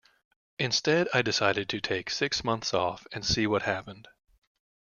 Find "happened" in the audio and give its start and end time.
3.61-4.07